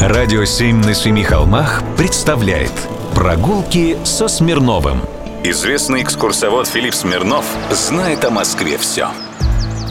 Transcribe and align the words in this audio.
Радио 0.00 0.44
«Семь 0.44 0.84
на 0.84 0.92
семи 0.92 1.22
холмах» 1.22 1.82
представляет 1.96 2.70
Прогулки 3.14 3.96
со 4.04 4.28
Смирновым 4.28 5.00
Известный 5.42 6.02
экскурсовод 6.02 6.66
Филипп 6.68 6.94
Смирнов 6.94 7.46
знает 7.70 8.22
о 8.26 8.30
Москве 8.30 8.76
все 8.76 9.08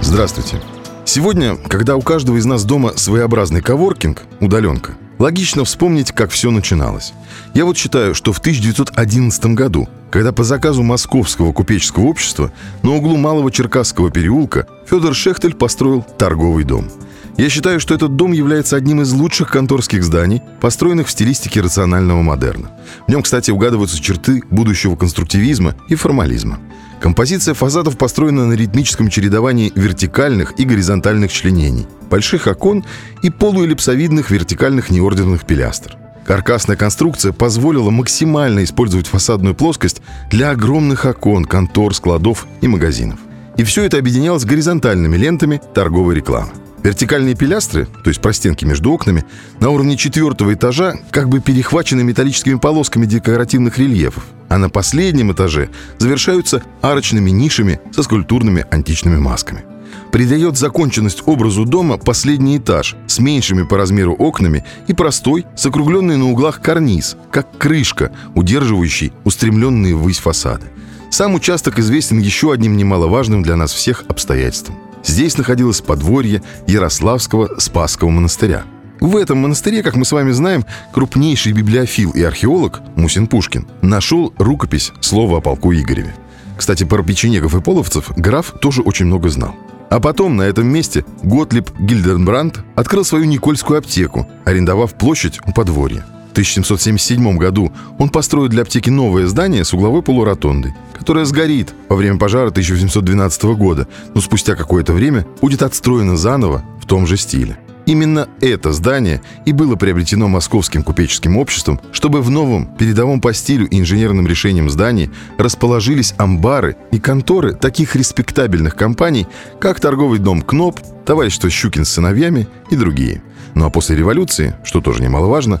Здравствуйте. 0.00 0.60
Сегодня, 1.04 1.56
когда 1.56 1.94
у 1.94 2.02
каждого 2.02 2.36
из 2.36 2.44
нас 2.44 2.64
дома 2.64 2.94
своеобразный 2.96 3.62
коворкинг, 3.62 4.24
удаленка, 4.40 4.96
логично 5.20 5.64
вспомнить, 5.64 6.10
как 6.10 6.32
все 6.32 6.50
начиналось. 6.50 7.12
Я 7.54 7.64
вот 7.64 7.76
считаю, 7.76 8.16
что 8.16 8.32
в 8.32 8.40
1911 8.40 9.46
году, 9.54 9.88
когда 10.10 10.32
по 10.32 10.42
заказу 10.42 10.82
Московского 10.82 11.52
купеческого 11.52 12.06
общества 12.06 12.50
на 12.82 12.96
углу 12.96 13.16
Малого 13.16 13.52
Черкасского 13.52 14.10
переулка 14.10 14.66
Федор 14.84 15.14
Шехтель 15.14 15.54
построил 15.54 16.04
торговый 16.18 16.64
дом– 16.64 16.90
я 17.36 17.48
считаю, 17.48 17.80
что 17.80 17.94
этот 17.94 18.16
дом 18.16 18.32
является 18.32 18.76
одним 18.76 19.00
из 19.00 19.12
лучших 19.12 19.50
конторских 19.50 20.04
зданий, 20.04 20.42
построенных 20.60 21.06
в 21.06 21.10
стилистике 21.10 21.60
рационального 21.60 22.22
модерна. 22.22 22.70
В 23.06 23.10
нем, 23.10 23.22
кстати, 23.22 23.50
угадываются 23.50 24.00
черты 24.00 24.42
будущего 24.50 24.96
конструктивизма 24.96 25.74
и 25.88 25.94
формализма. 25.94 26.58
Композиция 27.00 27.54
фасадов 27.54 27.98
построена 27.98 28.46
на 28.46 28.52
ритмическом 28.52 29.08
чередовании 29.08 29.72
вертикальных 29.74 30.58
и 30.58 30.64
горизонтальных 30.64 31.32
членений, 31.32 31.88
больших 32.08 32.46
окон 32.46 32.84
и 33.22 33.30
полуэллипсовидных 33.30 34.30
вертикальных 34.30 34.90
неордерных 34.90 35.44
пилястр. 35.44 35.96
Каркасная 36.24 36.76
конструкция 36.76 37.32
позволила 37.32 37.90
максимально 37.90 38.62
использовать 38.62 39.08
фасадную 39.08 39.56
плоскость 39.56 40.00
для 40.30 40.50
огромных 40.50 41.04
окон, 41.04 41.44
контор, 41.44 41.92
складов 41.94 42.46
и 42.60 42.68
магазинов. 42.68 43.18
И 43.56 43.64
все 43.64 43.82
это 43.82 43.98
объединялось 43.98 44.44
горизонтальными 44.44 45.16
лентами 45.16 45.60
торговой 45.74 46.14
рекламы. 46.14 46.52
Вертикальные 46.82 47.36
пилястры, 47.36 47.86
то 48.02 48.10
есть 48.10 48.20
простенки 48.20 48.64
между 48.64 48.90
окнами, 48.90 49.24
на 49.60 49.70
уровне 49.70 49.96
четвертого 49.96 50.52
этажа 50.54 50.94
как 51.12 51.28
бы 51.28 51.38
перехвачены 51.38 52.02
металлическими 52.02 52.58
полосками 52.58 53.06
декоративных 53.06 53.78
рельефов, 53.78 54.24
а 54.48 54.58
на 54.58 54.68
последнем 54.68 55.32
этаже 55.32 55.70
завершаются 55.98 56.62
арочными 56.80 57.30
нишами 57.30 57.80
со 57.92 58.02
скульптурными 58.02 58.66
античными 58.70 59.16
масками. 59.16 59.64
Придает 60.10 60.58
законченность 60.58 61.22
образу 61.26 61.64
дома 61.64 61.98
последний 61.98 62.58
этаж 62.58 62.96
с 63.06 63.20
меньшими 63.20 63.62
по 63.62 63.76
размеру 63.76 64.14
окнами 64.14 64.64
и 64.88 64.92
простой, 64.92 65.46
с 65.56 65.64
округленный 65.64 66.16
на 66.16 66.30
углах 66.30 66.60
карниз, 66.60 67.16
как 67.30 67.58
крышка, 67.58 68.10
удерживающий 68.34 69.12
устремленные 69.24 69.94
ввысь 69.94 70.18
фасады. 70.18 70.66
Сам 71.10 71.34
участок 71.34 71.78
известен 71.78 72.18
еще 72.18 72.52
одним 72.52 72.76
немаловажным 72.76 73.42
для 73.42 73.54
нас 73.54 73.72
всех 73.72 74.04
обстоятельством– 74.08 74.76
Здесь 75.04 75.36
находилось 75.36 75.80
подворье 75.80 76.42
Ярославского 76.66 77.58
Спасского 77.58 78.10
монастыря. 78.10 78.64
В 79.00 79.16
этом 79.16 79.38
монастыре, 79.38 79.82
как 79.82 79.96
мы 79.96 80.04
с 80.04 80.12
вами 80.12 80.30
знаем, 80.30 80.64
крупнейший 80.92 81.52
библиофил 81.52 82.12
и 82.12 82.22
археолог 82.22 82.80
Мусин 82.94 83.26
Пушкин 83.26 83.66
нашел 83.82 84.32
рукопись 84.38 84.92
слова 85.00 85.38
о 85.38 85.40
полку 85.40 85.72
Игореве. 85.72 86.14
Кстати, 86.56 86.84
про 86.84 87.02
печенегов 87.02 87.56
и 87.56 87.60
половцев 87.60 88.12
граф 88.16 88.54
тоже 88.60 88.82
очень 88.82 89.06
много 89.06 89.28
знал. 89.28 89.56
А 89.90 89.98
потом 89.98 90.36
на 90.36 90.42
этом 90.42 90.68
месте 90.68 91.04
Готлиб 91.22 91.70
Гильденбранд 91.80 92.60
открыл 92.76 93.04
свою 93.04 93.24
Никольскую 93.24 93.78
аптеку, 93.78 94.28
арендовав 94.44 94.94
площадь 94.94 95.40
у 95.44 95.52
подворья. 95.52 96.06
В 96.32 96.34
1777 96.34 97.36
году 97.36 97.70
он 97.98 98.08
построил 98.08 98.48
для 98.48 98.62
аптеки 98.62 98.88
новое 98.88 99.26
здание 99.26 99.66
с 99.66 99.74
угловой 99.74 100.00
полуротондой, 100.00 100.72
которое 100.94 101.26
сгорит 101.26 101.74
во 101.90 101.96
время 101.96 102.16
пожара 102.18 102.48
1812 102.48 103.42
года, 103.54 103.86
но 104.14 104.22
спустя 104.22 104.56
какое-то 104.56 104.94
время 104.94 105.26
будет 105.42 105.62
отстроено 105.62 106.16
заново 106.16 106.64
в 106.80 106.86
том 106.86 107.06
же 107.06 107.18
стиле. 107.18 107.58
Именно 107.84 108.28
это 108.40 108.72
здание 108.72 109.20
и 109.44 109.52
было 109.52 109.76
приобретено 109.76 110.26
Московским 110.26 110.82
купеческим 110.82 111.36
обществом, 111.36 111.78
чтобы 111.92 112.22
в 112.22 112.30
новом, 112.30 112.64
передовом 112.76 113.20
по 113.20 113.34
стилю 113.34 113.68
и 113.68 113.78
инженерным 113.78 114.26
решениям 114.26 114.70
здании 114.70 115.10
расположились 115.36 116.14
амбары 116.16 116.76
и 116.92 116.98
конторы 116.98 117.52
таких 117.52 117.94
респектабельных 117.94 118.74
компаний, 118.74 119.26
как 119.60 119.80
торговый 119.80 120.18
дом 120.18 120.40
«Кноп», 120.40 120.80
товарищество 121.04 121.50
«Щукин 121.50 121.84
с 121.84 121.90
сыновьями» 121.90 122.48
и 122.70 122.76
другие. 122.76 123.22
Ну 123.54 123.66
а 123.66 123.70
после 123.70 123.96
революции, 123.96 124.54
что 124.64 124.80
тоже 124.80 125.02
немаловажно, 125.02 125.60